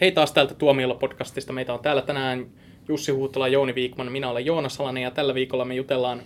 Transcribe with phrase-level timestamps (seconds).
[0.00, 1.52] Hei taas täältä Tuomiolla-podcastista.
[1.52, 2.46] Meitä on täällä tänään
[2.88, 6.22] Jussi Huutala, Jouni Viikman, minä olen Joona Salanen ja tällä viikolla me jutellaan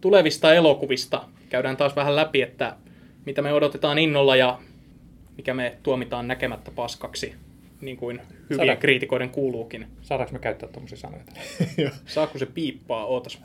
[0.00, 1.24] tulevista elokuvista.
[1.48, 2.76] Käydään taas vähän läpi, että
[3.26, 4.58] mitä me odotetaan innolla ja
[5.36, 7.34] mikä me tuomitaan näkemättä paskaksi,
[7.80, 9.86] niin kuin hyvien Saada- kriitikoiden kuuluukin.
[10.02, 11.22] Saadaanko me käyttää tuommoisia sanoja?
[12.06, 13.06] Saako se piippaa?
[13.06, 13.42] Ootas.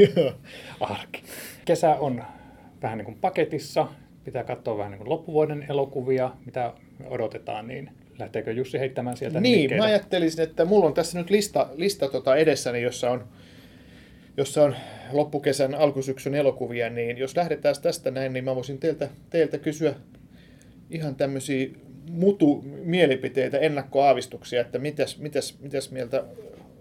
[0.80, 1.22] Arki.
[1.64, 2.24] Kesä on
[2.82, 3.88] vähän niin kuin paketissa.
[4.24, 9.40] Pitää katsoa vähän niin kuin loppuvuoden elokuvia, mitä me odotetaan, niin lähteekö Jussi heittämään sieltä
[9.40, 9.82] Niin, nimikkeitä?
[9.82, 13.28] mä ajattelisin, että mulla on tässä nyt lista, lista tota edessäni, jossa on,
[14.36, 14.76] jossa on
[15.12, 19.94] loppukesän, alkusyksyn elokuvia, niin jos lähdetään tästä näin, niin mä voisin teiltä, teiltä kysyä
[20.90, 21.68] ihan tämmöisiä
[22.10, 26.24] mutu-mielipiteitä, ennakkoaavistuksia, että mitäs, mitäs, mitäs mieltä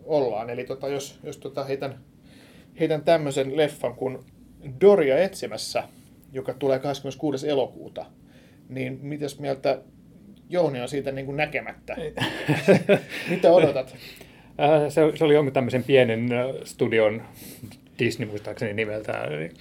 [0.06, 0.50] ollaan.
[0.50, 2.00] Eli tota, jos, jos tota heitän,
[2.80, 4.20] heitän tämmöisen leffan kuin
[4.82, 5.84] Doria etsimässä,
[6.34, 7.50] joka tulee 26.
[7.50, 8.06] elokuuta,
[8.70, 9.82] niin mitäs mieltä
[10.50, 11.96] Jouni on siitä niin kuin näkemättä?
[13.30, 13.96] Mitä odotat?
[14.62, 17.22] Äh, se, se oli jonkun tämmöisen pienen äh, studion,
[18.00, 19.40] Disney muistaakseni nimeltään.
[19.40, 19.52] Niin,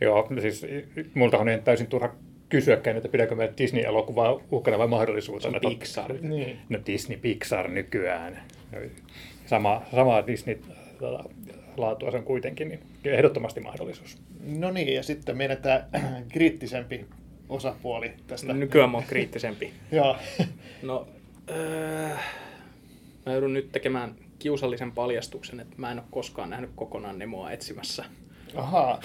[0.00, 0.66] joo, siis
[1.14, 2.14] multa on täysin turha
[2.48, 5.58] kysyäkään, että pidäkö me Disney-elokuvaa uhkana vai mahdollisuutena.
[5.60, 6.12] Se on Pixar.
[6.20, 6.58] Niin.
[6.68, 8.42] No Disney Pixar nykyään.
[9.46, 10.58] Sama, sama Disney
[10.98, 11.24] tota,
[11.76, 14.18] laatua se on kuitenkin, niin ehdottomasti mahdollisuus.
[14.58, 15.84] No niin, ja sitten meidän tämä
[16.32, 17.06] kriittisempi
[17.48, 18.52] osapuoli tästä.
[18.52, 19.72] Nykyään mä oon kriittisempi.
[19.92, 20.16] Joo.
[20.82, 21.08] No,
[21.50, 22.16] öö,
[23.26, 28.04] mä joudun nyt tekemään kiusallisen paljastuksen, että mä en ole koskaan nähnyt kokonaan Nemoa etsimässä.
[28.54, 29.00] Ahaa.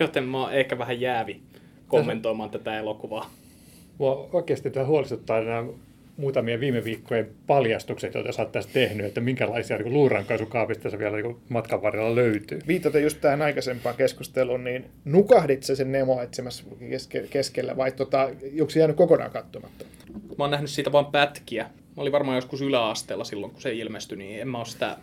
[0.00, 1.40] Joten mä oon ehkä vähän jäävi
[1.88, 3.30] kommentoimaan tätä elokuvaa.
[3.98, 5.64] Mua oikeasti tämä huolestuttaa nämä
[6.16, 11.16] muutamia viime viikkojen paljastukset, joita sä oot tässä tehnyt, että minkälaisia niin luurankaisukaapista se vielä
[11.16, 12.58] niin matkan varrella löytyy.
[12.66, 18.30] Viitaten just tähän aikaisempaan keskusteluun, niin nukahdit sä sen Nemo etsimässä keske- keskellä vai tota,
[18.60, 19.84] onko se jäänyt kokonaan katsomatta?
[20.12, 21.62] Mä oon nähnyt siitä vain pätkiä.
[21.62, 24.96] Mä olin varmaan joskus yläasteella silloin, kun se ilmestyi, niin en mä oo sitä...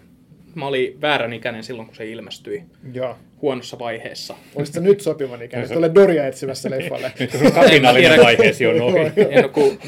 [0.55, 3.17] Mä olin väärän ikäinen silloin, kun se ilmestyi Joo.
[3.41, 4.35] Huonossa vaiheessa.
[4.55, 7.11] Olisit sä nyt sopivan ikäinen tuolle Doria etsimässä leffalle?
[7.55, 8.99] Kapinallinen vaiheesi on ohi.
[9.51, 9.79] Kun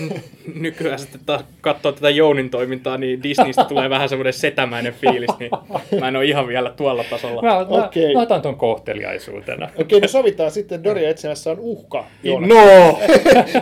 [0.55, 5.51] nykyään sitten taas katsoo tätä Jounin toimintaa, niin Disneystä tulee vähän semmoinen setämäinen fiilis, niin
[5.99, 7.41] mä en ole ihan vielä tuolla tasolla.
[7.41, 8.13] Mä, mä, Okei.
[8.13, 9.69] mä otan ton kohteliaisuutena.
[9.77, 12.05] Okei, no sovitaan sitten Doria etsimässä on uhka.
[12.23, 12.47] Joona.
[12.47, 12.99] No!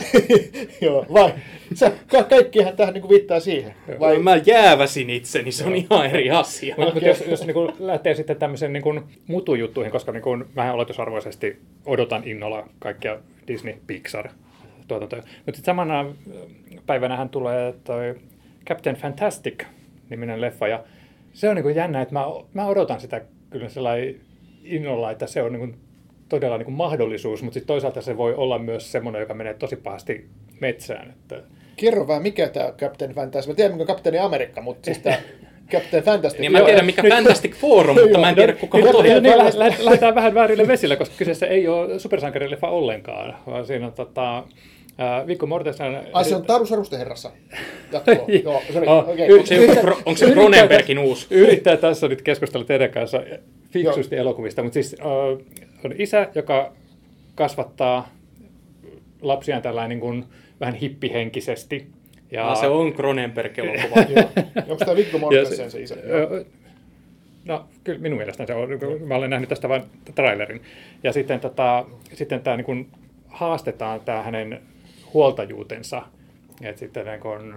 [0.81, 1.33] Joo, vai?
[1.73, 3.73] Sä, ka- kaikkihan tähän niin viittaa siihen.
[3.99, 6.75] Vai mä jääväsin itseni, se on ihan eri asia.
[6.77, 9.03] Mutta mut jos, jos niin lähtee sitten tämmöisen niin
[9.79, 14.29] mutujuttuihin, koska niin kuin, vähän oletusarvoisesti odotan innolla kaikkia Disney Pixar
[14.87, 15.21] tuotantoja.
[15.21, 16.15] Mutta sitten samana
[16.85, 18.15] päivänähän tulee toi
[18.65, 19.63] Captain Fantastic
[20.09, 20.83] niminen leffa ja
[21.33, 24.15] se on niin kuin jännä, että mä, mä odotan sitä kyllä sellainen
[24.63, 25.77] innolla, että se on niin kuin
[26.29, 29.75] todella niin kuin mahdollisuus, mutta sitten toisaalta se voi olla myös semmoinen, joka menee tosi
[29.75, 30.29] pahasti
[30.59, 31.09] metsään.
[31.09, 31.41] Että
[31.75, 33.49] Kerro vähän, mikä tämä Captain Fantastic.
[33.49, 35.17] Mä tiedän, mikä on Kapteeni Amerikka, mutta siis tämä
[35.71, 36.39] Captain Fantastic.
[36.41, 39.03] Niin mä tiedän mikä Fantastic Forum, mutta mä en tiedä kuka Nyt, on.
[39.05, 43.65] nyt, nyt lähde- lähde- lähdetään vähän väärille vesille, koska kyseessä ei ole supersankarileffa ollenkaan, vaan
[43.65, 44.43] siinä on tota,
[45.27, 46.01] Viggo Mortensen...
[46.13, 47.31] Ai se on Taru Sarusteherrassa.
[47.91, 48.15] Jatkoa.
[48.43, 49.27] Joo, se oli, Oh, okei.
[49.29, 50.25] y- Onko se, Kro- onko se
[50.99, 51.27] uusi?
[51.29, 53.21] Yrittää tässä nyt keskustella teidän kanssa
[53.71, 55.07] fiksusti elokuvista, mutta siis äh,
[55.85, 56.71] on isä, joka
[57.35, 58.09] kasvattaa
[59.21, 60.25] lapsiaan tällainen niin kuin,
[60.59, 61.87] vähän hippihenkisesti.
[62.31, 62.55] Ja, Ja...
[62.55, 63.95] Se on Cronenberg-elokuva.
[64.69, 65.95] Onko tämä Viggo Mortensen se isä?
[67.45, 68.69] No, kyllä minun mielestäni se on.
[69.05, 69.83] Mä olen nähnyt tästä vain
[70.15, 70.61] trailerin.
[71.03, 72.87] Ja sitten, tota, sitten tämä niin
[73.27, 74.61] haastetaan tämä hänen
[75.13, 76.01] huoltajuutensa.
[76.61, 77.55] Et sitten niin kun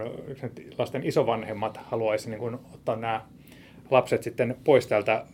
[0.77, 3.21] lasten isovanhemmat haluaisi niin kun ottaa nämä
[3.91, 5.25] lapset sitten pois tältä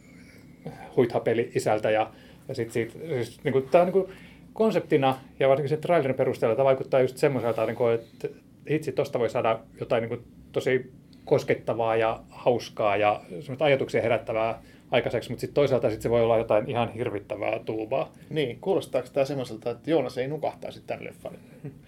[0.96, 2.12] huithapeli isältä ja,
[2.48, 4.14] ja sitten siitä, siis, niin kuin, tämä on niin kuin
[4.54, 8.28] konseptina ja varsinkin sen trailerin perusteella tämä vaikuttaa just semmoiselta, niin kuin, että
[8.70, 10.92] hitsi, tosta voi saada jotain niin kuin, tosi
[11.26, 14.62] koskettavaa ja hauskaa ja semmoista ajatuksia herättävää
[14.92, 18.12] aikaiseksi, mutta sitten toisaalta sit se voi olla jotain ihan hirvittävää tuubaa.
[18.30, 21.34] Niin, kuulostaako tämä semmoiselta, että Joonas ei nukahtaisi tämän leffan?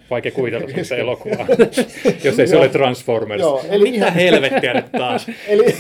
[0.10, 1.48] Vaikea kuvitella sitä elokuvaa,
[2.24, 3.42] jos ei se ole Transformers.
[3.42, 5.28] Joo, Eli eli Mitä ihan, helvettiä nyt taas?
[5.48, 5.76] eli,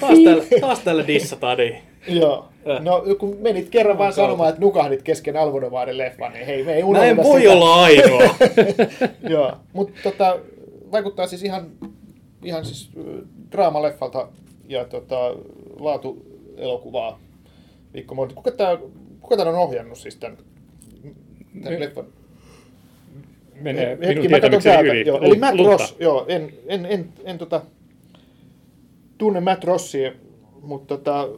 [0.00, 1.76] Taas täällä, taas täällä dissataan, niin.
[2.20, 2.48] joo.
[2.80, 6.82] No, kun menit kerran vaan sanomaan, että nukahdit kesken Almodovarin leffan, niin hei, me ei
[6.82, 7.52] Mä unohdeta en voi sitä.
[7.52, 8.20] olla ainoa.
[9.34, 10.38] Joo, mutta tota,
[10.92, 11.70] vaikuttaa siis ihan,
[12.44, 12.90] ihan siis
[13.52, 14.28] draamaleffalta
[14.68, 15.34] ja tota,
[15.80, 17.20] laatuelokuvaa.
[17.94, 18.34] Mikko Monti.
[18.34, 18.78] Kuka tämä
[19.20, 20.38] kuka tän on ohjannut siis tämän,
[21.62, 22.04] tämän Me- leffan?
[23.60, 25.08] Menee minun Hetki, mä katson tietämykseni yli.
[25.08, 25.70] Joo, eli Matt Lunta.
[25.72, 27.62] Ross, joo, en, en, en, en tota,
[29.18, 30.12] tunne Matt Rossia,
[30.62, 31.28] mutta tota,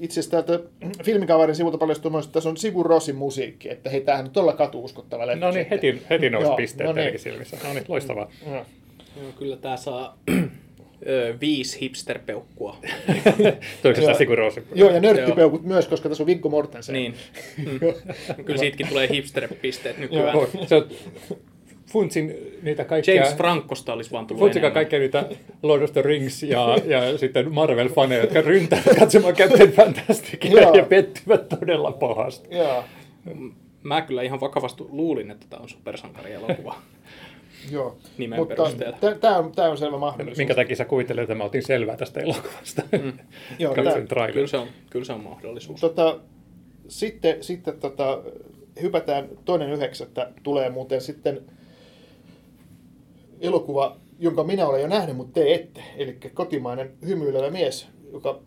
[0.00, 0.68] itse asiassa täältä
[1.04, 4.52] filmikavarin sivulta paljastuu myös, että tässä on Sigur Rossin musiikki, että hei, tämähän on todella
[4.52, 5.46] katuuskottava leffa.
[5.46, 5.94] No niin, sitten.
[5.94, 7.12] heti, heti nousi Joo, pisteet no niin.
[7.12, 7.56] no silmissä.
[7.64, 8.30] No niin, loistavaa.
[8.46, 8.66] Joo.
[9.22, 10.18] Joo, kyllä tää saa
[11.06, 12.76] ö, viisi hipsterpeukkua.
[13.82, 14.18] Toisessa Joo.
[14.18, 14.38] Sigur.
[14.74, 16.92] Joo, ja nörttipeukut myös, koska tässä on Viggo Mortensen.
[16.92, 17.14] niin.
[17.56, 17.78] Mm.
[18.44, 20.36] Kyllä siitäkin tulee hipster-pisteet nykyään.
[20.36, 20.88] Joo, Se on,
[21.88, 23.14] funtsin niitä kaikkia...
[23.14, 24.72] James Francosta olisi vaan tullut enemmän.
[24.72, 25.24] kaikkia niitä
[25.62, 31.48] Lord of the Rings ja, ja sitten Marvel-faneja, jotka ryntäävät katsomaan Captain Fantasticia ja pettyvät
[31.48, 32.56] todella pahasti.
[32.56, 32.84] Joo,
[33.82, 36.76] Mä kyllä ihan vakavasti luulin, että tämä on supersankarielokuva.
[37.70, 37.98] joo.
[38.18, 38.98] Nimen Mutta perusteella.
[39.20, 40.38] tämä on, tää on selvä mahdollisuus.
[40.38, 42.82] Minkä takia sä kuvittelet, että mä otin selvää tästä elokuvasta?
[42.92, 43.12] Mm.
[43.58, 44.32] Joo, tää-.
[44.32, 45.80] Kyllä se on, kyllä se on mahdollisuus.
[45.80, 46.18] Tota,
[46.88, 48.22] sitten sitten tota,
[48.82, 50.30] hypätään toinen yhdeksättä.
[50.42, 51.42] Tulee muuten sitten
[53.40, 55.82] elokuva, jonka minä olen jo nähnyt, mutta te ette.
[55.96, 58.40] Eli kotimainen hymyilevä mies, joka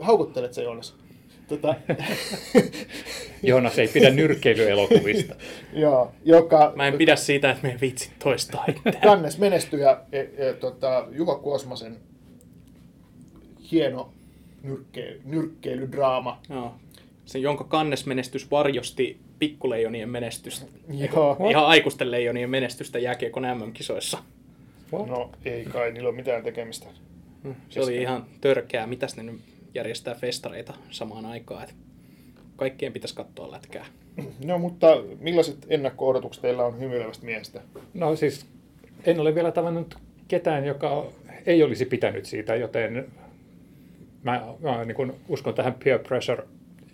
[0.00, 0.94] haukuttelet se Joonas.
[1.48, 1.74] Tota,
[3.42, 5.34] Joonas ei pidä nyrkkeilyelokuvista.
[5.72, 9.00] joo, joka Mä en pidä siitä, että me ei vitsi toistaa itseään.
[9.02, 11.96] kannes menestyjä e, e, tota, Juha Kuosmasen
[13.70, 14.12] hieno
[14.62, 16.40] nyrkke, nyrkkeilydraama.
[16.50, 16.74] Joo.
[17.24, 20.66] Se, jonka kannesmenestys varjosti pikkuleijonien menestystä.
[21.12, 21.36] Joo.
[21.50, 24.18] Ihan aikuisten leijonien menestystä jääkiekon MM-kisoissa.
[24.92, 26.86] No ei kai, niillä ole mitään tekemistä.
[27.68, 28.86] Se oli ihan törkeää.
[28.86, 29.40] Mitäs ne nyt
[29.74, 31.64] järjestää festareita samaan aikaan?
[31.64, 31.74] Et
[32.56, 33.86] kaikkien pitäisi katsoa lätkää.
[34.44, 34.86] No mutta
[35.20, 37.60] millaiset ennakko-odotukset teillä on hymyilevästä miestä?
[37.94, 38.46] No siis
[39.04, 39.94] en ole vielä tavannut
[40.28, 41.06] ketään, joka
[41.46, 43.06] ei olisi pitänyt siitä, joten
[44.22, 46.44] mä, mä niin kuin uskon tähän peer pressure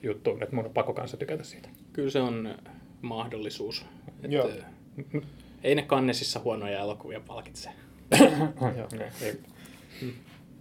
[0.05, 1.69] juttuun, että mun on pakko kanssa tykätä siitä.
[1.93, 2.55] Kyllä se on
[3.03, 3.85] mahdollisuus.
[4.23, 4.51] Et, Joo.
[5.65, 7.71] Ei ne kannesissa huonoja elokuvia palkitse.
[8.79, 8.89] Joo,
[9.23, 9.33] ei,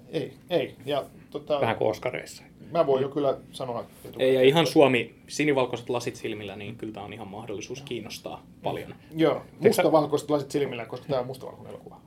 [0.10, 0.76] Ei, ei.
[0.86, 2.44] Ja tota, vähän kuin Oscareissa.
[2.72, 3.86] mä voin jo kyllä sanoa.
[4.20, 8.96] Ei, ja ihan Suomi, sinivalkoiset lasit silmillä, niin kyllä tämä on ihan mahdollisuus kiinnostaa paljon.
[9.16, 12.02] Joo, mustavalkoiset lasit silmillä, koska tämä on mustavalkoinen elokuva.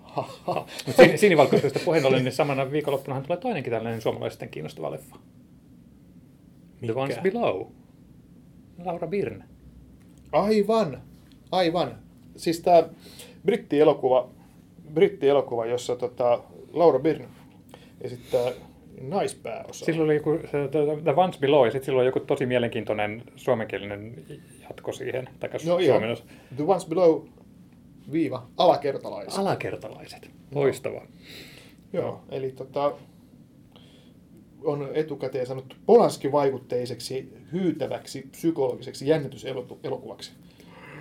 [0.96, 5.16] Sin, sinivalkoisesta puheen ollen, niin samana viikonloppunahan tulee toinenkin tällainen suomalaisten kiinnostava leffa.
[6.81, 7.00] The Mikä?
[7.00, 7.67] Ones Below.
[8.84, 9.44] Laura Birn.
[10.32, 11.02] Aivan,
[11.52, 11.99] aivan.
[12.37, 12.82] Siis tämä
[13.44, 14.28] brittielokuva,
[14.94, 16.43] brittielokuva, jossa tota,
[16.73, 17.28] Laura Byrne
[18.00, 18.52] esittää
[19.00, 19.87] naispääosaa.
[19.87, 24.14] Silloin oli joku, The- The Ones Below, ja sitten silloin oli joku tosi mielenkiintoinen suomenkielinen
[24.62, 25.29] jatko siihen.
[25.40, 26.25] Tai No suomennos.
[26.56, 27.22] The Ones Below
[28.12, 29.38] viiva alakertalaiset.
[29.38, 30.31] Alakertalaiset.
[30.55, 31.06] Loistavaa.
[31.93, 32.93] Joo, eli tota,
[34.64, 40.32] on etukäteen sanottu Polanski-vaikutteiseksi, hyytäväksi, psykologiseksi jännityselokuvaksi.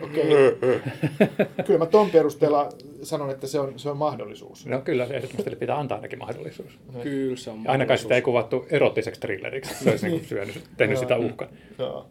[0.02, 0.24] Okei.
[1.66, 2.70] Kyllä mä ton perusteella
[3.04, 4.66] sanon, että se on, se on mahdollisuus.
[4.66, 6.80] No kyllä, ehdottomasti pitää antaa ainakin mahdollisuus.
[7.04, 8.02] Kyllä se on Ja ainakaan mahdollisuus.
[8.02, 9.84] sitä ei kuvattu erottiseksi thrilleriksi.
[9.84, 11.48] Se olisi niin syönyt, tehnyt sitä uhkan.
[11.80, 12.10] Joo.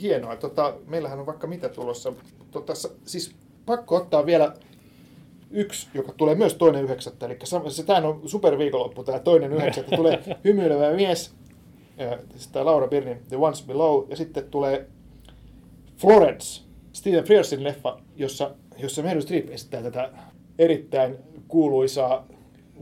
[0.00, 0.36] Hienoa.
[0.36, 2.12] Tota, meillähän on vaikka mitä tulossa.
[2.50, 2.72] Tota,
[3.04, 3.34] siis
[3.66, 4.54] pakko ottaa vielä
[5.56, 7.26] yksi, joka tulee myös toinen yhdeksättä.
[7.26, 7.38] Eli
[7.68, 9.96] se, tämä on superviikonloppu, tämä toinen yhdeksättä.
[9.96, 11.34] Tulee hymyilevä mies,
[12.30, 14.86] siis tämä Laura Birnin The Once Below, ja sitten tulee
[15.96, 16.62] Florence,
[16.92, 20.10] Stephen Frearsin leffa, jossa, jossa Meryl Streep esittää tätä
[20.58, 21.16] erittäin
[21.48, 22.26] kuuluisaa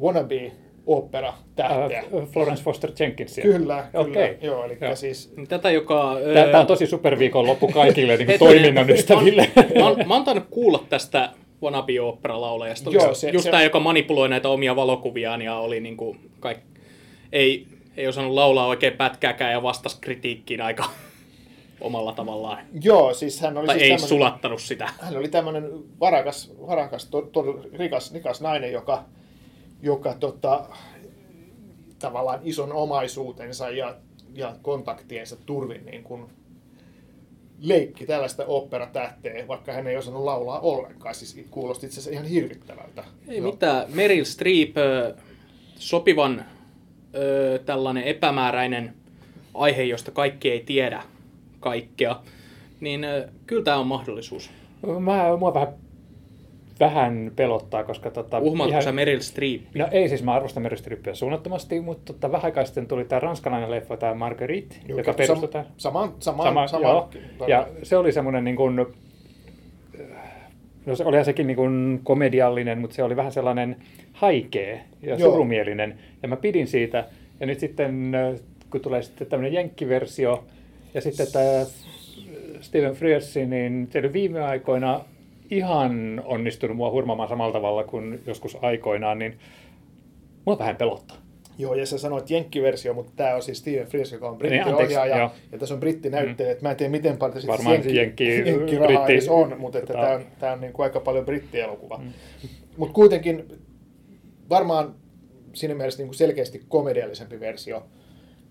[0.01, 0.53] wannabe
[0.87, 1.99] opera tähteä.
[2.01, 3.43] Äh, Florence Foster Jenkinsia.
[3.43, 4.05] Kyllä, kyllä.
[4.05, 4.39] Okei.
[4.43, 4.97] Joo, eli Joo.
[4.97, 6.17] siis Tätä, joka...
[6.35, 9.51] Tämä on tosi superviikonloppu kaikille niin toiminnan ystäville.
[9.57, 11.31] Mä, mä, oon, mä oon tainnut kuulla tästä
[11.63, 15.81] wannabe opera laulajasta Joo, se- just se- tämä, joka manipuloi näitä omia valokuviaan ja oli
[15.81, 16.59] niinku kaik...
[17.33, 20.85] ei, ei osannut laulaa oikein pätkääkään ja vastasi kritiikkiin aika
[21.81, 22.59] omalla tavallaan.
[22.83, 24.89] Joo, siis hän oli Tai siis ei tämmönen, sulattanut sitä.
[25.01, 29.05] hän oli tämmöinen varakas, varakas to, to, rikas, rikas nainen, joka,
[29.83, 30.65] joka tota,
[31.99, 33.95] tavallaan ison omaisuutensa ja,
[34.35, 36.27] ja kontaktiensa turvin niin kuin
[37.61, 41.15] leikki tällaista operatähteä, vaikka hän ei osannut laulaa ollenkaan.
[41.15, 43.05] Siis kuulosti itse asiassa ihan hirvittävältä.
[43.29, 43.51] Ei Joo.
[43.51, 43.87] mitään.
[43.95, 44.77] Meryl Streep,
[45.77, 46.45] sopivan
[47.15, 48.95] ö, tällainen epämääräinen
[49.55, 51.03] aihe, josta kaikki ei tiedä
[51.61, 52.21] kaikkea,
[52.81, 54.51] niin ö, kyllä tämä on mahdollisuus.
[55.01, 55.69] Mä, mua vähän,
[56.81, 59.61] vähän pelottaa, koska tota, Uhmaatko sä Meryl Streep?
[59.75, 63.21] No ei siis, mä arvostan Meryl Streepia suunnattomasti, mutta tota, vähän aikaa sitten tuli tämä
[63.21, 65.67] ranskalainen leffa, tämä Marguerite, Joo, joka perustui tähän.
[65.77, 67.49] Samaan, samaan, Sama, samaan, joo.
[67.49, 68.77] Ja se oli semmoinen niin kuin,
[70.87, 73.77] no se olihan sekin niin kuin komediallinen, mutta se oli vähän sellainen
[74.13, 75.31] haikea ja Joo.
[75.31, 75.99] surumielinen.
[76.23, 77.05] Ja mä pidin siitä.
[77.41, 78.13] Ja nyt sitten,
[78.71, 80.45] kun tulee sitten tämmöinen jenkkiversio,
[80.95, 81.67] ja sitten tämä
[82.61, 85.01] Steven Frears, niin viime aikoina
[85.51, 89.39] ihan onnistunut mua hurmaamaan samalla tavalla kuin joskus aikoinaan, niin
[90.45, 91.17] mua vähän pelottaa.
[91.59, 95.17] Joo, ja sä sanoit jenkkiversio, mutta tämä on siis Steven Frears, joka on Niin, brittiohjaaja,
[95.19, 95.31] joo.
[95.53, 96.55] ja tässä on brittinäyttelijä.
[96.55, 96.59] Mm.
[96.63, 99.97] Mä en tiedä, miten paljon se Varmaan jenkki, jenkki- britti- edes on, mutta että tota-
[99.97, 101.99] tämä on, tää on niin kuin aika paljon brittielokuva.
[101.99, 102.13] Mm.
[102.77, 103.45] Mutta kuitenkin
[104.51, 104.95] varmaan
[105.53, 107.87] siinä mielessä niin kuin selkeästi komediallisempi versio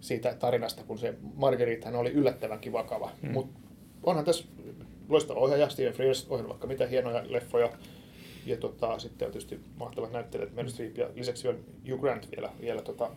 [0.01, 3.09] siitä tarinasta, kun se Margueritehän oli yllättävänkin vakava.
[3.21, 3.31] Mm.
[3.31, 3.59] Mutta
[4.03, 4.45] onhan tässä
[5.09, 7.69] loistava ohjaaja, Steven Frears, ohjannut vaikka mitä hienoja leffoja.
[8.45, 12.49] Ja tota, sitten on tietysti mahtavat näyttelijät, Meryl Streep ja lisäksi on Hugh Grant vielä,
[12.61, 13.09] vielä tota,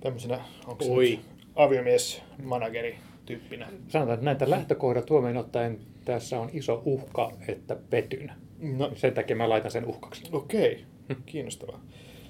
[0.00, 1.18] tämmöisenä, onko se Oi.
[1.54, 3.68] aviomies, manageri tyyppinä.
[3.88, 8.32] Sanotaan, että näitä lähtökohdat huomioon ottaen tässä on iso uhka, että petyn.
[8.58, 10.24] No, Sen takia mä laitan sen uhkaksi.
[10.32, 10.84] okei,
[11.26, 11.80] kiinnostavaa.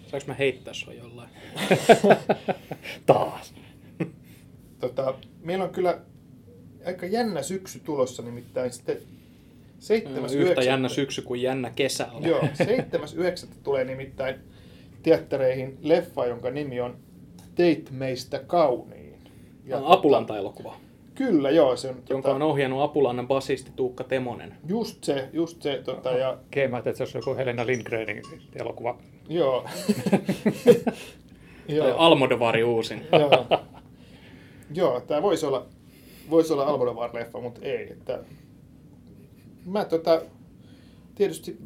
[0.06, 1.30] Saanko mä heittää sua jollain?
[3.06, 3.54] Taas.
[4.80, 6.00] Tota, meillä on kyllä
[6.86, 8.98] aika jännä syksy tulossa, nimittäin sitten
[9.78, 10.34] 7.
[10.34, 12.24] Yhtä jännä syksy kuin jännä kesä on.
[12.24, 12.46] Joo, 7.9.
[13.62, 14.36] tulee nimittäin
[15.02, 16.96] teattereihin leffa, jonka nimi on
[17.54, 19.14] Teit meistä kauniin.
[19.64, 20.76] Ja Apulanta-elokuva,
[21.14, 24.54] Kyllä, joo, se on jonka on ohjannut Apulannan basisti Tuukka Temonen.
[24.68, 28.22] just se, just se, tota, ja Okei, mä ajattelin, että se olisi joku Helena Lindgrenin
[28.54, 28.98] elokuva.
[29.28, 29.64] joo.
[31.68, 33.06] Tai joo, Almodovari uusin.
[33.12, 33.46] joo.
[34.74, 35.66] joo, tämä voisi olla,
[36.30, 37.92] voisi olla Almodovar-leffa, mutta ei.
[37.92, 38.18] Että
[39.66, 40.22] mä tota,
[41.14, 41.58] tietysti,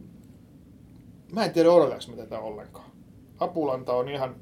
[1.32, 2.90] mä en tiedä odotanko mä tätä ollenkaan.
[3.40, 4.34] Apulanta on ihan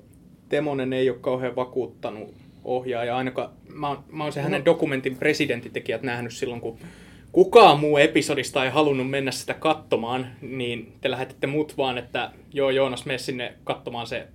[0.48, 2.34] Temonen ei ole kauhean vakuuttanut
[2.64, 3.16] ohjaaja.
[3.16, 4.64] Ainakaan, mä oon, mä oon se hänen No.
[4.64, 6.78] dokumentin presidenttitekijät nähnyt silloin, kun
[7.32, 12.70] kukaan muu episodista ei halunnut mennä sitä katsomaan, niin te lähetitte mut vaan, että joo
[12.70, 14.26] Joonas, mene sinne katsomaan se,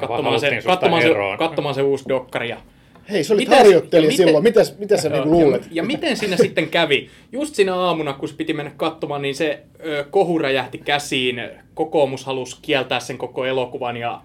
[0.00, 2.48] katsomaan se, katsomaan se, katsomaan se uusi dokkari.
[2.48, 2.60] Ja,
[3.10, 4.44] Hei, se oli Mitäs- harjoittelija miten- silloin.
[4.44, 5.62] Mitäs, mitä sä niinku luulet?
[5.62, 7.08] Ja, ja miten siinä sitten kävi?
[7.32, 11.42] Just siinä aamuna, kun se piti mennä katsomaan, niin se ö, kohu räjähti käsiin.
[11.74, 14.20] Kokoomus halusi kieltää sen koko elokuvan ja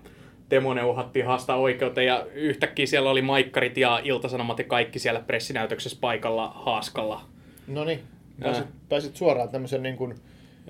[0.50, 5.98] Temonen uhattiin haastaa oikeuteen ja yhtäkkiä siellä oli maikkarit ja iltasanomat ja kaikki siellä pressinäytöksessä
[6.02, 7.22] paikalla haaskalla.
[7.68, 8.00] No niin,
[8.40, 10.16] pääsit, pääsit suoraan tämmöisen niin kuin,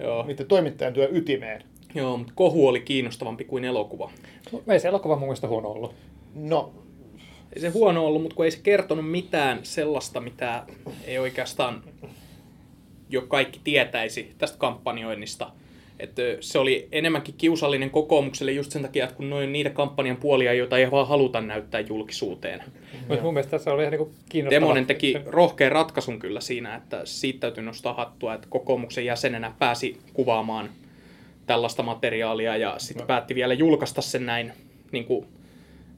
[0.02, 1.64] Joo, niiden toimittajan työn ytimeen.
[1.96, 4.12] Joo mutta kohu oli kiinnostavampi kuin elokuva.
[4.68, 5.96] Ei se elokuva mun mielestä huono ollut.
[6.36, 6.74] No,
[7.56, 10.64] Ei se huono ollut, mutta kun ei se kertonut mitään sellaista, mitä
[11.06, 11.84] ei oikeastaan
[13.10, 15.52] jo kaikki tietäisi tästä kampanjoinnista.
[16.00, 20.54] Että se oli enemmänkin kiusallinen kokoomukselle just sen takia, että kun noin niitä kampanjan puolia,
[20.54, 22.64] joita ei vaan haluta näyttää julkisuuteen.
[23.08, 24.60] Mutta mun mielestä tässä oli ihan niin kiinnostava.
[24.60, 29.98] Temonen teki rohkean ratkaisun kyllä siinä, että siitä täytyy nostaa hattua, että kokoomuksen jäsenenä pääsi
[30.14, 30.70] kuvaamaan
[31.46, 33.08] tällaista materiaalia ja sitten No.
[33.08, 34.54] päätti vielä julkaista sen näin,
[34.92, 35.26] niin kuin,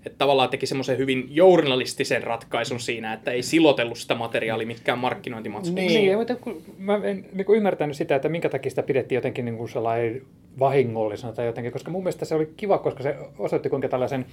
[0.05, 5.85] että tavallaan teki semmoisen hyvin journalistisen ratkaisun siinä, että ei silotellut sitä materiaalia mitkään markkinointimatskuksi.
[5.85, 6.05] Niin.
[6.05, 9.45] Niin, mutta kun mä en niin kuin ymmärtänyt sitä, että minkä takia sitä pidettiin jotenkin
[9.45, 10.21] niin kuin sellainen
[10.59, 14.25] vahingollisena tai jotenkin, koska mun mielestä se oli kiva, koska se osoitti, kuinka tällaisen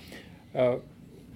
[0.57, 0.81] ö,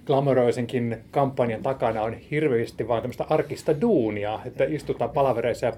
[0.05, 5.73] glamoroisenkin kampanjan takana on hirveästi vaan tämmöistä arkista duunia, että istutaan palavereissa ja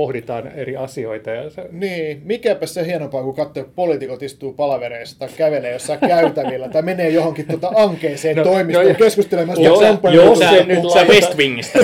[0.00, 1.30] pohditaan eri asioita.
[1.30, 6.00] Ja se, niin, mikäpä se hienompaa, kun katsoo, että poliitikot istuu palavereissa tai kävelee jossain
[6.00, 10.84] käytävillä tai menee johonkin tuota ankeeseen No, toimistoon no, keskustelemaan joo, sitä joo, se nyt
[10.94, 11.78] laita- West Wingistä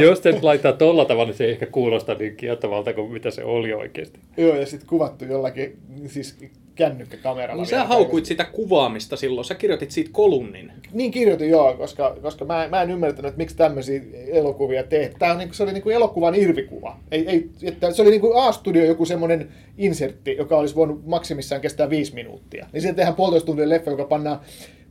[0.00, 3.30] jos se nyt laittaa tolla tavalla, niin se ei ehkä kuulosta niin kiehtovalta kuin mitä
[3.30, 4.18] se oli oikeasti.
[4.36, 5.76] Joo, ja sitten kuvattu jollakin
[6.06, 6.36] siis
[6.76, 7.62] kännykkäkameralla.
[7.62, 10.72] Niin sä haukuit sitä kuvaamista silloin, sä kirjoitit siitä kolumnin.
[10.92, 15.18] Niin kirjoitin joo, koska, koska mä, mä en ymmärtänyt, että miksi tämmöisiä elokuvia tehdään.
[15.18, 16.96] Tämä on, niin, se oli niin kuin elokuvan irvikuva.
[17.10, 21.60] Ei, ei, että se oli niin kuin A-studio joku semmoinen insertti, joka olisi voinut maksimissaan
[21.60, 22.66] kestää viisi minuuttia.
[22.72, 24.40] Niin siitä tehdään puolitoista tuntia leffa, joka pannaan,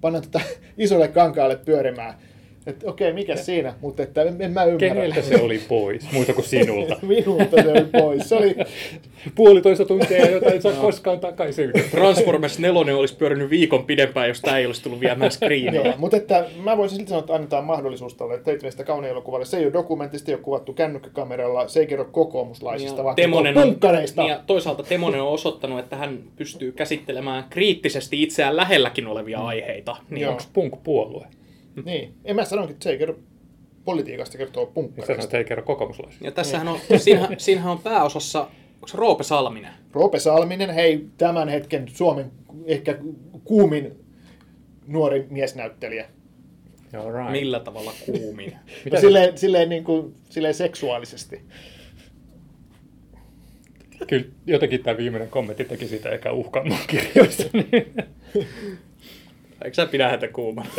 [0.01, 0.39] pannaan tota
[0.77, 2.13] isolle kankaalle pyörimään.
[2.67, 3.73] Että okei, mikä siinä?
[3.81, 4.77] Mutta että en, en mä ymmärrä.
[4.77, 6.97] Keneltä se oli pois, muuta kuin sinulta?
[7.07, 8.29] Minulta se oli pois.
[8.29, 8.55] Se oli,
[9.35, 11.71] Puolitoista tuntia, jota ei saa koskaan takaisin.
[11.91, 15.81] Transformers 4 olisi pyörinyt viikon pidempään, jos tämä ei olisi tullut viemään screeniä.
[15.81, 19.45] Joo, mutta että mä voisin silti sanoa, että annetaan mahdollisuus tuolle Teitveistä kauniin elokuvalle.
[19.45, 23.63] Se ei ole dokumentista, ei ole kuvattu kännykkäkameralla, se ei kerro kokoomuslaisista, vaan Temonen on,
[23.63, 24.21] punkkareista.
[24.21, 29.97] niin ja toisaalta Temonen on osoittanut, että hän pystyy käsittelemään kriittisesti itseään lähelläkin olevia aiheita.
[30.09, 30.27] Niin.
[30.27, 31.25] Onko punk puolue?
[31.85, 33.15] Niin, en mä sanonkin, että se ei kerro
[33.85, 35.23] politiikasta, kertoo Niin punkkareista.
[35.23, 36.25] että ei kerro kokoomuslaisista.
[36.25, 38.41] Ja tässähän on, siinähän, siinähän on pääosassa,
[38.75, 39.71] onko se Roope Salminen?
[39.93, 42.31] Roope Salminen, hei, tämän hetken Suomen
[42.65, 42.97] ehkä
[43.43, 43.91] kuumin
[44.87, 46.05] nuori miesnäyttelijä.
[46.93, 47.31] Joo, right.
[47.31, 48.55] Millä tavalla kuumin?
[48.91, 51.41] Se- silleen, silleen, niin kuin, silleen seksuaalisesti.
[54.07, 57.43] Kyllä jotenkin tämä viimeinen kommentti teki sitä ehkä uhkaa mun kirjoista.
[57.53, 57.93] Niin.
[59.63, 60.69] Eikö sä pidä häntä kuumana?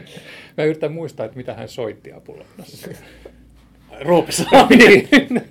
[0.56, 2.88] Mä yritän muistaa, että mitä hän soitti apulannassa.
[4.00, 4.88] Roope Salminen.
[4.88, 5.08] niin.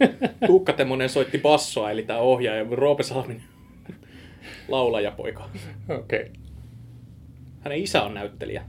[0.47, 3.43] Tuukka Temonen soitti bassoa, eli tämä ohjaaja, Roope Salminen
[4.67, 5.49] laulajapoika.
[5.89, 6.21] Okei.
[6.21, 6.33] Okay.
[7.61, 8.63] hänen isä on näyttelijä.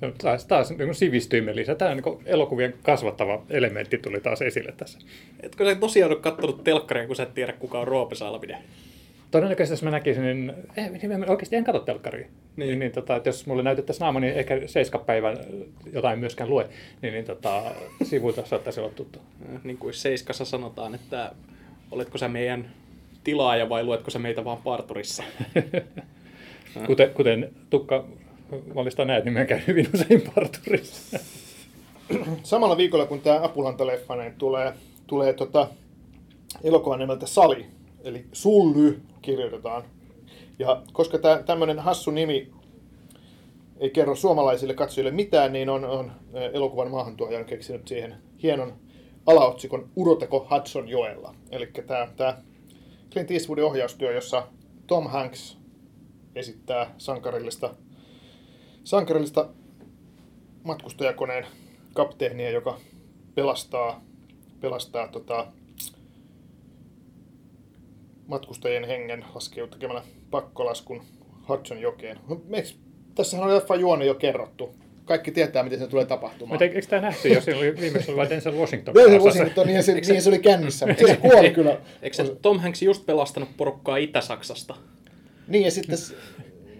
[0.00, 1.74] No, taas, taas niin sivistyimme lisää.
[1.74, 4.98] Tämä niin elokuvien kasvattava elementti tuli taas esille tässä.
[5.40, 8.58] Etkö sä tosiaan ole kattonut telkkaria, kun sä et tiedä, kuka on Roope Salminen?
[9.36, 12.26] Todennäköisesti jos mä näkisin, niin eh, niin oikeasti en katso telkkaria.
[12.56, 12.68] Niin.
[12.68, 15.38] Niin, niin tota, että jos mulle näytettäisiin naama, niin ehkä seiskapäivän
[15.92, 16.68] jotain myöskään lue.
[17.02, 17.62] Niin, niin tota,
[18.02, 19.18] sivuilta saattaisi olla tuttu.
[19.64, 21.32] Niin kuin Seiskassa sanotaan, että
[21.90, 22.70] oletko sä meidän
[23.24, 25.22] tilaaja vai luetko sä meitä vaan parturissa?
[26.86, 28.04] kuten, kuten Tukka
[28.74, 31.18] Mallista näet, niin mä käyn hyvin usein parturissa.
[32.42, 34.72] Samalla viikolla, kun tämä Apulanta-leffa niin tulee,
[35.06, 35.68] tulee tota,
[36.64, 37.66] elokuva nimeltä Sali,
[38.04, 39.84] eli Sully kirjoitetaan.
[40.58, 42.52] Ja koska tämmöinen hassu nimi
[43.80, 46.12] ei kerro suomalaisille katsojille mitään, niin on, on
[46.52, 48.72] elokuvan maahantuoja on keksinyt siihen hienon
[49.26, 51.34] alaotsikon Uroteko Hudson joella.
[51.50, 52.42] Eli tämä, tämä
[53.12, 54.46] Clint Eastwoodin ohjaustyö, jossa
[54.86, 55.58] Tom Hanks
[56.34, 57.74] esittää sankarillista,
[58.84, 59.48] sankarillista
[60.64, 61.46] matkustajakoneen
[61.94, 62.78] kapteenia, joka
[63.34, 64.04] pelastaa,
[64.60, 65.46] pelastaa tota,
[68.26, 71.02] matkustajien hengen laskeutuu tekemällä pakkolaskun
[71.48, 72.18] Hudson jokeen.
[73.14, 74.74] Tässähän on leffa juone jo kerrottu.
[75.04, 76.54] Kaikki tietää, miten se tulee tapahtumaan.
[76.54, 78.94] Mutta eikö tämä nähty, jos oli viimeksi oli Denzel Washington?
[78.94, 81.80] Denzel Washington, niin se, niin se oli kännissä, mutta se kuoli kyllä.
[82.02, 84.74] Eikö se Tom Hanks just pelastanut porukkaa Itä-Saksasta?
[85.48, 85.98] Niin, ja sitten...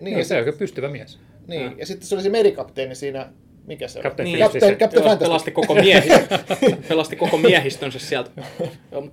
[0.01, 1.19] Niin, no, se on pystyvä mies.
[1.47, 3.33] Niin, ja sitten se oli se merikapteeni siinä
[3.67, 6.39] mikä se Captain niin, Captain, Captain pelasti, koko miehistön,
[6.89, 8.31] pelasti koko miehistönsä sieltä.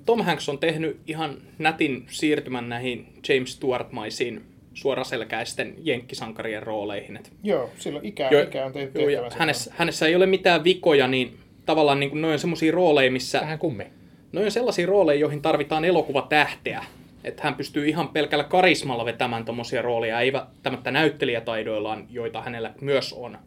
[0.06, 4.42] Tom Hanks on tehnyt ihan nätin siirtymän näihin James Stewart-maisiin
[4.74, 7.18] suoraselkäisten jenkkisankarien rooleihin.
[7.18, 11.08] Et joo, silloin ikä, jo, ikä on tehnyt joo, hänessä, hänessä ei ole mitään vikoja,
[11.08, 13.40] niin tavallaan niin noin semmoisia rooleja, missä...
[13.42, 13.86] Vähän kummi.
[14.32, 16.86] Noin on sellaisia rooleja, joihin tarvitaan elokuvatähteä.
[17.24, 23.14] Että hän pystyy ihan pelkällä karismalla vetämään tuommoisia rooleja, ei välttämättä näyttelijätaidoillaan, joita hänellä myös
[23.14, 23.38] on.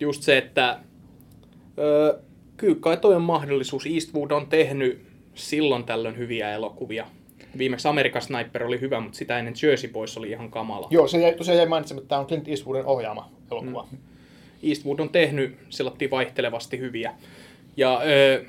[0.00, 0.78] Just se, että
[1.78, 2.18] öö,
[2.56, 3.86] kyllä kai toi on mahdollisuus.
[3.86, 5.02] Eastwood on tehnyt
[5.34, 7.06] silloin tällöin hyviä elokuvia.
[7.58, 10.88] Viimeksi American Sniper oli hyvä, mutta sitä ennen Jersey Boys oli ihan kamala.
[10.90, 13.88] Joo, se jäi, tosiaan jäi mainitsemaan, että tämä on Clint Eastwoodin ohjaama elokuva.
[13.90, 13.98] Mm.
[14.62, 17.14] Eastwood on tehnyt sellaisia vaihtelevasti hyviä.
[17.76, 18.44] Ja öö,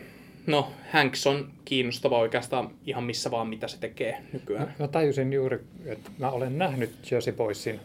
[0.48, 4.76] no, Hanks on kiinnostava oikeastaan ihan missä vaan, mitä se tekee nykyään.
[4.80, 7.80] Mä tajusin juuri, että mä olen nähnyt Jersey Boysin,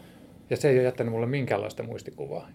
[0.49, 2.49] ja se ei ole jättänyt mulle minkäänlaista muistikuvaa.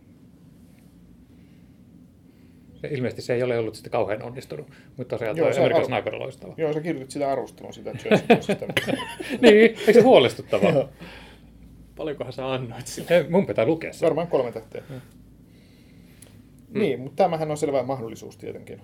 [2.90, 4.66] Ilmeisesti se ei ole ollut sitten kauhean onnistunut,
[4.96, 6.54] mutta tosiaan Joo, tuo American Sniper on loistava.
[6.56, 7.90] Joo, sä kirjoitit sitä arvostelun sitä
[9.42, 10.88] Niin, eikö se huolestuttavaa?
[11.96, 13.26] Paljonkohan sä annoit sille?
[13.28, 14.06] Mun pitää lukea se.
[14.06, 14.82] Varmaan kolme tähteä.
[14.88, 15.00] Hmm.
[16.80, 18.80] Niin, mutta tämähän on selvä mahdollisuus tietenkin.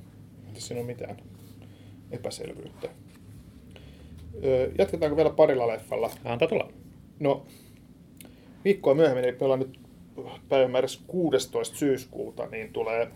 [0.55, 1.17] Ei siinä ole mitään
[2.11, 2.89] epäselvyyttä.
[4.79, 6.11] jatketaanko vielä parilla leffalla?
[6.25, 6.73] Antaa tulla.
[7.21, 7.47] No,
[8.65, 9.81] viikkoa myöhemmin, eli me ollaan nyt
[10.49, 11.77] päivämäärässä 16.
[11.77, 13.09] syyskuuta, niin tulee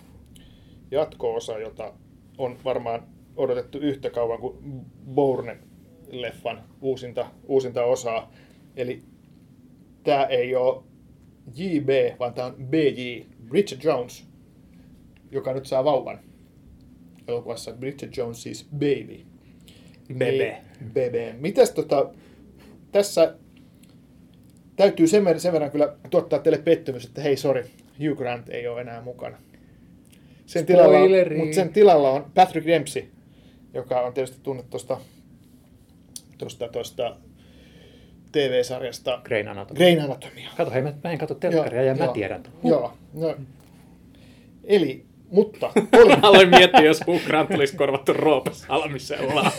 [0.94, 1.92] jatko-osa, jota
[2.38, 3.02] on varmaan
[3.36, 4.58] odotettu yhtä kauan kuin
[5.14, 8.32] Bourne-leffan uusinta, uusinta osaa.
[8.76, 9.02] Eli
[10.02, 10.82] tämä ei ole
[11.54, 14.24] JB, vaan tämä on BJ, Bridget Jones,
[15.30, 16.18] joka nyt saa vauvan
[17.28, 19.20] elokuvassa Bridget Jones siis Baby.
[20.18, 20.62] Bebe.
[20.92, 21.34] Bebe.
[21.38, 22.10] Mitäs tota,
[22.92, 23.34] tässä
[24.76, 27.64] täytyy sen verran, sen verran kyllä tuottaa teille pettymys, että hei, sorry,
[27.98, 29.38] Hugh Grant ei ole enää mukana.
[30.46, 30.98] Sen tilalla,
[31.36, 33.04] mutta sen tilalla on Patrick Dempsey,
[33.74, 35.00] joka on tietysti tunnettu tuosta
[36.38, 37.16] tuosta, tuosta
[38.32, 39.76] TV-sarjasta Grain Anatomy.
[39.78, 40.50] Grain Anatomia.
[40.56, 42.42] Kato, hei, mä, mä en katso telkkaria ja joo, mä tiedän.
[42.62, 42.70] Huh.
[42.70, 43.36] Joo, no.
[44.64, 45.72] Eli, mutta...
[46.02, 46.14] Oli...
[46.22, 49.50] Aloin miettiä, jos Hugh Grant olisi korvattu Roopas Almisella.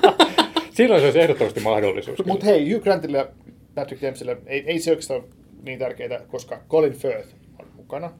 [0.76, 2.26] Silloin se olisi ehdottomasti mahdollisuus.
[2.26, 3.28] Mutta hei, Hugh Grantille ja
[3.74, 5.22] Patrick Dempseylle ei, ei se oikeastaan
[5.62, 7.28] niin tärkeää, koska Colin Firth
[7.58, 8.12] on mukana.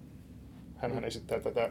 [0.81, 1.71] Hänhän esittää tätä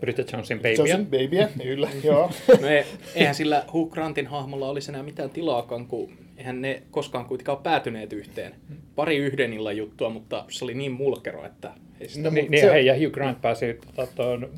[0.00, 0.72] Bridget Jonesin babyä.
[0.72, 2.30] Jonesin babyä, kyllä, joo.
[2.60, 7.24] No ei, eihän sillä Hugh Grantin hahmolla olisi enää mitään tilaakaan, kun eihän ne koskaan
[7.24, 8.54] kuitenkaan päätyneet yhteen.
[8.94, 11.72] Pari yhden illan juttua, mutta se oli niin mulkero, että...
[12.00, 12.28] Ei sitä...
[12.28, 12.72] no, niin, niin, se...
[12.72, 14.50] hei, ja Hugh Grant pääsi tota, tuon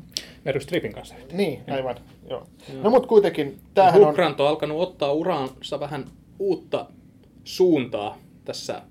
[0.45, 1.15] Meryl Streepin kanssa.
[1.31, 1.95] Niin, aivan,
[2.29, 2.47] joo.
[2.81, 4.13] No mutta kuitenkin, tämähän Hugh on...
[4.13, 6.05] Grant on alkanut ottaa uraansa vähän
[6.39, 6.85] uutta
[7.43, 8.81] suuntaa tässä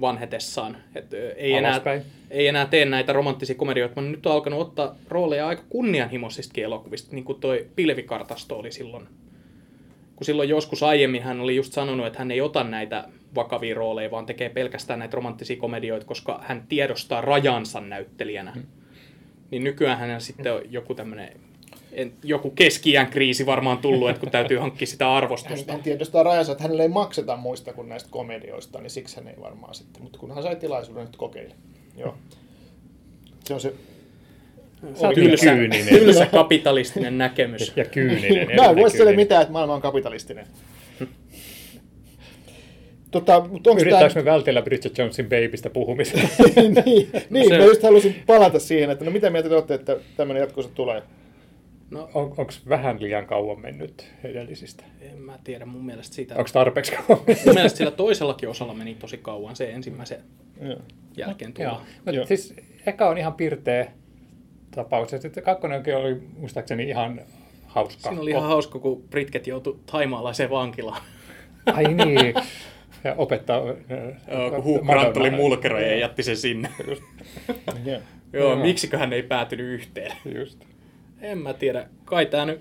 [0.00, 0.76] vanhetessaan.
[0.94, 1.80] Et ei, enää,
[2.30, 7.14] ei enää tee näitä romanttisia komedioita, mutta nyt on alkanut ottaa rooleja aika kunnianhimoisistakin elokuvista,
[7.14, 9.08] niin kuin toi Pilvikartasto oli silloin.
[10.16, 14.10] Kun silloin joskus aiemmin hän oli just sanonut, että hän ei ota näitä vakavia rooleja,
[14.10, 18.52] vaan tekee pelkästään näitä romanttisia komedioita, koska hän tiedostaa rajansa näyttelijänä.
[18.52, 18.62] Hmm.
[19.50, 21.40] Niin nykyään hän sitten on joku tämmöinen
[21.94, 25.72] en, joku keski kriisi varmaan tullut, että kun täytyy hankkia sitä Hän, arvostusta.
[25.72, 29.34] hän tiedostaa rajansa, että hänelle ei makseta muista kuin näistä komedioista, niin siksi hän ei
[29.40, 30.02] varmaan sitten.
[30.02, 31.54] Mutta kun hän sai tilaisuuden, nyt kokeili.
[31.96, 32.14] Joo.
[33.44, 33.72] Se on se...
[34.94, 35.86] Sä oot Tylsä, kyyninen.
[35.88, 37.72] tylsä kapitalistinen näkemys.
[37.76, 38.56] Ja kyyninen.
[38.56, 40.46] Mä en voi sille mitään, että maailma on kapitalistinen.
[43.10, 44.24] tota, mutta onko Yrittääkö tämä...
[44.24, 46.18] me vältellä Bridget Jonesin babystä puhumista?
[46.86, 49.96] niin, niin Se- mä just halusin palata siihen, että no mitä mieltä te olette, että
[50.16, 51.02] tämmöinen jatkossa tulee?
[51.94, 54.84] No, On, Onko vähän liian kauan mennyt edellisistä?
[55.00, 56.34] en mä tiedä, mun mielestä siitä...
[56.34, 57.24] Onko tarpeeksi kauan?
[57.46, 60.20] Mun mielestä sillä toisellakin osalla meni tosi kauan se ensimmäisen
[60.60, 60.76] Joo.
[61.16, 61.70] jälkeen Joo.
[61.70, 61.86] tulla.
[61.96, 62.26] Mutta Joo.
[62.26, 62.54] siis
[62.86, 63.92] eka on ihan pirteä
[64.70, 65.12] tapaus.
[65.12, 67.20] Ja sitten kakkonenkin oli muistaakseni ihan
[67.66, 68.08] hauska.
[68.08, 71.02] Siinä oli ihan hauska, kun Britket joutui taimaalaiseen vankilaan.
[71.72, 72.34] Ai niin.
[73.04, 73.56] Ja opettaa...
[74.30, 76.68] Joo, kun Hugh Grant oli mulkeroja ja jätti sen sinne.
[77.84, 78.00] Joo.
[78.32, 78.56] Joo, Joo.
[78.56, 80.12] miksiköhän ne ei päätynyt yhteen?
[80.38, 80.64] Just.
[81.24, 81.88] En mä tiedä.
[82.04, 82.60] Kai tää nyt...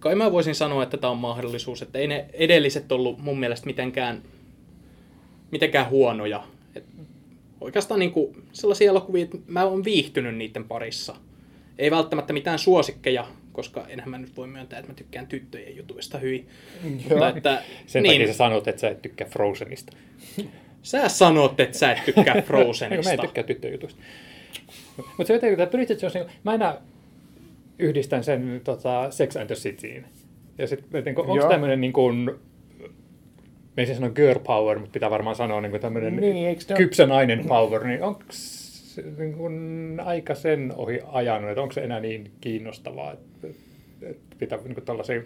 [0.00, 3.66] Kai mä voisin sanoa, että tämä on mahdollisuus, että ei ne edelliset ollut mun mielestä
[3.66, 4.22] mitenkään,
[5.50, 6.44] mitenkään huonoja.
[6.74, 6.84] Et
[7.60, 11.16] oikeastaan niinku sellaisia elokuvia, että mä oon viihtynyt niiden parissa.
[11.78, 16.18] Ei välttämättä mitään suosikkeja, koska enhän mä nyt voi myöntää, että mä tykkään tyttöjen jutuista
[16.18, 16.48] hyvin.
[16.84, 16.92] Joo.
[17.08, 19.96] Mutta että, Sen niin, takia sä sanot, että sä et tykkää Frozenista.
[20.82, 23.10] sä sanot, että sä et tykkää Frozenista.
[23.10, 24.00] mä en tykkää tyttöjutuista.
[24.96, 26.76] Mutta se jotenkin, että Bridget Jones, niin mä enää
[27.78, 30.04] yhdistän sen tota, Sex and the Cityin.
[30.58, 32.32] Ja sitten, niin onko tämmöinen niin kuin, mä
[33.76, 37.84] en siis sano girl power, mutta pitää varmaan sanoa niin tämmöinen Niin, kypsä nainen power,
[37.84, 38.22] niin onko
[39.18, 43.48] niin kuin aika sen ohi ajanut, että onko se enää niin kiinnostavaa, että,
[44.02, 45.24] että pitää niin kuin tällaisiin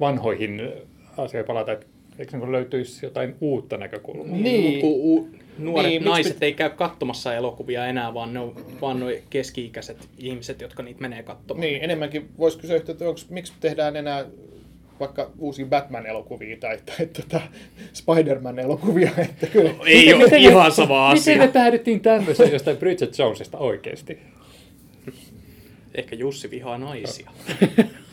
[0.00, 0.72] vanhoihin
[1.16, 1.86] asioihin palata, että
[2.18, 4.36] eikö niin löytyisi jotain uutta näkökulmaa?
[4.36, 4.80] Niin.
[4.80, 9.00] Kun u- nuoret Niin, niin, naiset ei käy katsomassa elokuvia enää, vaan ne on vaan
[9.00, 11.60] nuo keski-ikäiset ihmiset, jotka niitä menee katsomaan.
[11.60, 14.24] Niin, enemmänkin voisi kysyä, että onks, miksi tehdään enää
[15.00, 17.40] vaikka uusia Batman-elokuvia tai, tai tota
[17.92, 19.10] Spider-Man-elokuvia.
[19.30, 19.70] Että kyllä.
[19.86, 21.38] Ei ole Miten ihan sama Miten asia.
[21.38, 24.18] me päädyttiin tämmöiseen jostain Bridget Jonesista oikeasti?
[25.94, 27.30] Ehkä Jussi vihaa naisia.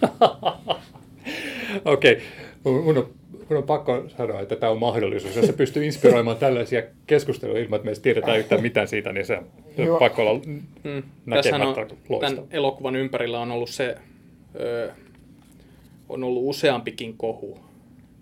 [1.86, 2.22] Okei,
[2.64, 3.10] mun, mun, on,
[3.50, 5.36] mun on pakko sanoa, että tämä on mahdollisuus.
[5.36, 9.38] Jos se pystyy inspiroimaan tällaisia keskusteluja ilman, että me tiedetään yhtään mitään siitä, niin se
[9.38, 9.46] on
[9.78, 10.00] Joo.
[10.00, 10.42] pakko olla
[10.84, 11.04] Mm.
[11.30, 13.96] Tässähän on, näkemättä tämän elokuvan ympärillä on ollut se,
[14.60, 14.92] ö,
[16.10, 17.60] on ollut useampikin kohu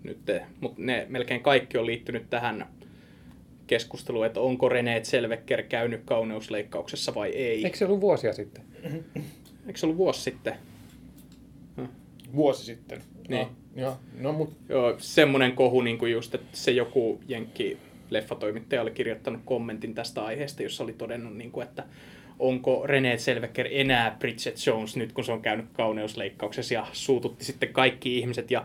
[0.02, 0.18] nyt,
[0.60, 2.66] mutta ne melkein kaikki on liittynyt tähän
[3.66, 7.64] keskusteluun, että onko René Selvecker käynyt kauneusleikkauksessa vai ei.
[7.64, 8.64] Eikö se ollut vuosia sitten?
[9.66, 10.54] Eikö se ollut vuosi sitten?
[12.34, 13.02] Vuosi sitten.
[13.28, 13.40] Niin.
[13.40, 13.96] No, joo.
[14.18, 17.78] No, mut, Joo, semmoinen kohu, niin kuin just, että se joku jenkki
[18.10, 21.84] leffatoimittaja oli kirjoittanut kommentin tästä aiheesta, jossa oli todennut, niin kuin, että
[22.38, 27.72] onko René Selvecker enää Bridget Jones nyt, kun se on käynyt kauneusleikkauksessa ja suututti sitten
[27.72, 28.50] kaikki ihmiset.
[28.50, 28.64] Ja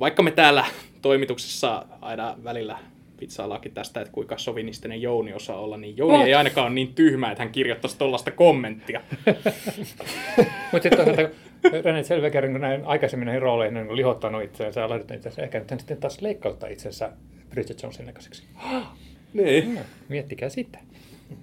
[0.00, 0.64] vaikka me täällä
[1.02, 2.78] toimituksessa aina välillä
[3.16, 6.24] pizzaalaakin tästä, että kuinka sovinistinen Jouni osaa olla, niin Jouni Oh.
[6.24, 9.00] ei ainakaan ole niin tyhmä, että hän kirjoittaisi tuollaista kommenttia.
[10.72, 11.30] Mutta sitten
[11.72, 15.58] René Selvekerin, kun näin aikaisemmin näihin rooleihin niin on lihottanut itseensä ja laittanut itsensä, ehkä
[15.58, 17.12] nyt hän sitten taas leikkauttaa itsensä
[17.50, 18.42] Bridget Jonesin näköiseksi.
[19.32, 19.78] Niin.
[20.08, 20.78] Miettikää sitä.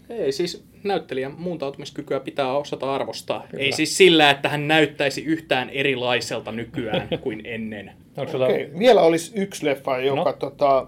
[0.10, 3.48] Ei siis näyttelijän muuntautumiskykyä pitää osata arvostaa.
[3.52, 3.64] Kyllä.
[3.64, 7.92] Ei siis sillä, että hän näyttäisi yhtään erilaiselta nykyään kuin ennen.
[8.18, 8.46] Onko sulla...
[8.46, 8.70] okay.
[8.80, 10.34] Vielä olisi yksi leffa, joka No.
[10.34, 10.88] tota,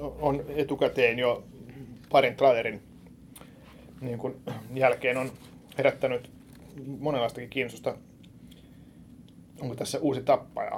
[0.00, 1.44] on etukäteen jo
[2.08, 2.82] parin trailerin
[4.00, 4.36] niin kun,
[4.74, 5.30] jälkeen on
[5.78, 6.30] herättänyt
[6.98, 7.96] monenlaistakin kiinnostusta.
[9.60, 10.70] Onko tässä uusi tappaja?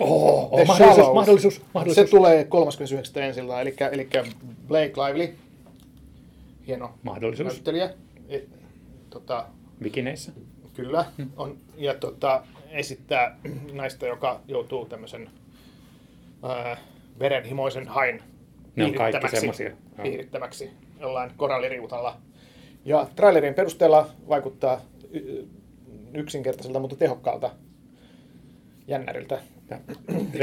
[0.00, 2.10] Oh, oh, mahdollisuus, mahdollisuus, mahdollisuus.
[2.10, 3.22] Se tulee 39.
[3.22, 4.08] ensillä, eli, eli
[4.68, 5.34] Blake Lively,
[6.66, 7.52] hieno Mahdollisuus.
[7.52, 7.90] näyttelijä.
[8.28, 8.40] E,
[9.10, 9.46] tota,
[9.82, 10.32] Bikineissä.
[10.74, 11.04] Kyllä.
[11.36, 13.38] On, ja tota, esittää
[13.72, 15.30] naista, joka joutuu tämmöisen
[16.42, 16.76] ää,
[17.18, 18.22] verenhimoisen hain
[18.76, 19.76] Ne on kaikki joo.
[20.02, 22.16] piirittämäksi jollain koralliriutalla.
[22.84, 24.80] Ja trailerin perusteella vaikuttaa
[26.14, 27.50] yksinkertaiselta, mutta tehokkaalta
[28.88, 29.38] jännäriltä.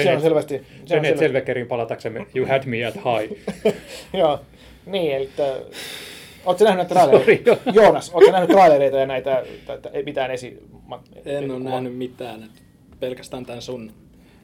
[0.03, 0.57] Se on selvästi...
[0.85, 3.33] Se on René selvästi Selvekerin palataksemme You had me at high.
[4.19, 4.39] joo.
[4.85, 5.29] Niin, eli.
[6.45, 7.55] Oletko nähnyt näitä trailereita?
[7.55, 7.73] Sorry, joo.
[7.83, 9.43] Joonas, oletko nähnyt trailereita ja näitä,
[9.93, 10.63] ei mitään esi...
[11.25, 12.43] En ole nähnyt mitään.
[12.43, 12.61] että
[12.99, 13.91] Pelkästään tämän sun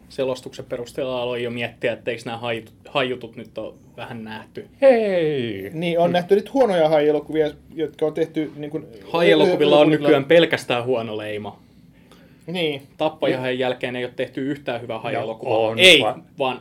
[0.09, 4.67] selostuksen perusteella aloin jo miettiä, että eikö nämä hajutut, hajutut nyt ole vähän nähty.
[4.81, 5.69] Hei!
[5.73, 8.51] Niin, on nähty nyt huonoja hai-elokuvia, jotka on tehty...
[8.55, 8.85] Niin kuin,
[9.79, 11.59] on nykyään pelkästään huono leima.
[12.51, 15.53] Niin, Tappajahan jälkeen ei ole tehty yhtään hyvää hai-elokuvaa.
[15.57, 16.59] No on, ei, vaan- vaan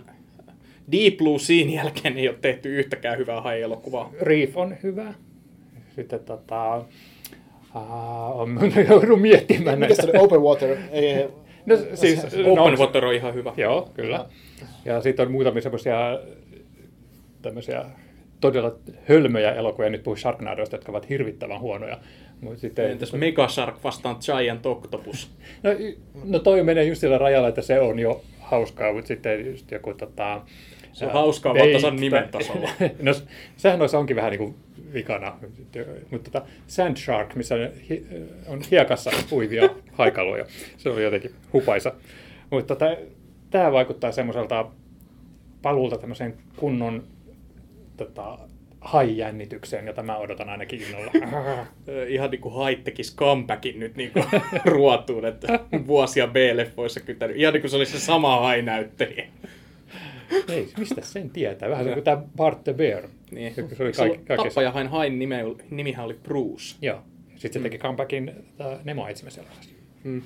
[0.93, 4.13] Deep Blue Sean jälkeen ei ole tehty yhtäkään hyvää hai-elokuvaa.
[4.21, 5.15] Reef on hyvä.
[5.97, 6.85] Sitten tota,
[7.75, 10.03] Aa, on joudun miettimään Mikä näitä.
[10.19, 10.25] oli?
[10.25, 10.77] Open Water?
[10.91, 11.27] Ei,
[11.67, 13.53] No, siis, no, Open Water on ihan hyvä.
[13.57, 14.27] Joo, kyllä.
[14.85, 16.19] Ja sitten on muutamia semmoisia
[17.43, 17.85] tämmöisiä
[18.41, 18.73] todella
[19.09, 21.99] hölmöjä elokuvia, nyt puhuu Sharknadoista, jotka ovat hirvittävän huonoja.
[22.57, 25.31] Sitten, Entäs Mega Shark vastaan Giant Octopus?
[25.63, 25.71] no,
[26.25, 29.95] no toi menee just sillä rajalla, että se on jo hauskaa, mutta sitten just joku
[29.95, 30.43] tota...
[30.93, 32.69] Se on hauskaa vaan tasan Bait- nimen tasolla.
[33.03, 33.13] no
[33.57, 34.55] sehän noissa onkin vähän niin kuin
[34.93, 35.39] vikana.
[36.11, 38.07] Mutta tota, Sand Shark, missä on, hi-
[38.47, 40.45] on hiekassa uivia haikaluja,
[40.77, 41.93] se on jotenkin hupaisa.
[42.51, 42.97] Mutta tota,
[43.51, 44.67] tämä vaikuttaa semmoiselta
[45.63, 47.05] paluulta tämmöiseen kunnon
[47.97, 48.39] tota,
[48.81, 51.13] haijännitykseen, jota mä odotan ainakin innolla.
[52.09, 54.25] Ihan niin kuin Haitt tekisi comebackin nyt niin kuin
[54.65, 57.37] ruotuun, että vuosia B-leffoissa kytänyt.
[57.37, 59.27] Ihan niin kuin se olisi se sama hainäyttelijä.
[60.49, 61.71] Ei, mistä sen tietää?
[61.71, 63.09] Vähän kuin tämä Bart the Bear.
[63.31, 63.55] Niin.
[63.55, 64.49] Se, se oli kaikki, kaikessa.
[64.49, 66.77] Tappajahain hain nime, nimihän oli Bruce.
[66.83, 67.03] Joo.
[67.37, 68.33] Sitten se teki comebackin
[68.85, 69.75] Nemo sellaisessa.
[70.05, 70.23] Mm.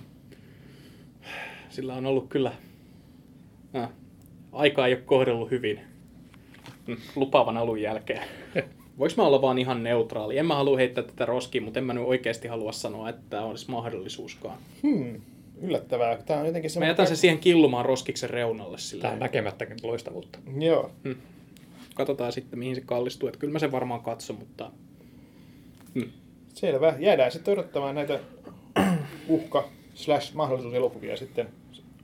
[1.68, 2.52] Sillä on ollut kyllä...
[3.76, 3.88] Äh,
[4.52, 5.91] aika ei ole kohdellut hyvin mm,
[7.16, 8.22] lupaavan alun jälkeen.
[8.98, 10.38] Voinko mä olla vaan ihan neutraali?
[10.38, 13.44] En mä halua heittää tätä roskiin, mutta en mä nyt oikeasti halua sanoa, että tämä
[13.44, 14.58] olisi mahdollisuuskaan.
[14.82, 15.20] Hmm,
[15.62, 16.16] yllättävää.
[16.16, 16.90] Tämä on jotenkin Mä semmoinen...
[16.92, 19.02] jätän sen siihen killumaan roskiksen reunalle sillä.
[19.02, 20.38] Tämä näkemättäkin loistavuutta.
[20.58, 20.90] Joo.
[21.94, 23.28] Katsotaan sitten, mihin se kallistuu.
[23.28, 24.70] Että kyllä mä sen varmaan katson, mutta
[25.94, 26.10] mm.
[26.54, 26.94] Selvä.
[26.98, 28.20] Jäädään sitten odottamaan näitä
[29.28, 31.48] uhka slash mahdollisuuselokuvia sitten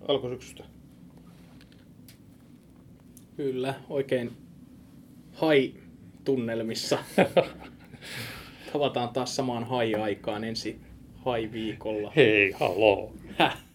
[0.09, 0.65] alkusyksystä.
[3.37, 4.33] kyllä, oikein
[5.41, 6.99] hai-tunnelmissa.
[8.73, 10.81] Tavataan taas samaan hai-aikaan ensi
[11.25, 12.13] hai-viikolla.
[12.17, 13.13] Hei, haloo.
[13.39, 13.68] Häh?